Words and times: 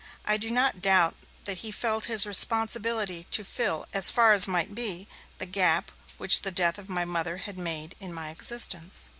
I 0.25 0.37
do 0.37 0.49
not 0.49 0.81
doubt 0.81 1.15
that 1.45 1.59
he 1.59 1.71
felt 1.71 2.05
his 2.05 2.25
responsibility 2.25 3.27
to 3.29 3.43
fill 3.43 3.85
as 3.93 4.09
far 4.09 4.33
as 4.33 4.47
might 4.47 4.73
be 4.73 5.07
the 5.37 5.45
gap 5.45 5.91
which 6.17 6.41
the 6.41 6.49
death 6.49 6.79
of 6.79 6.89
my 6.89 7.05
Mother 7.05 7.37
had 7.37 7.55
made 7.59 7.93
in 7.99 8.11
my 8.11 8.31
existence. 8.31 9.09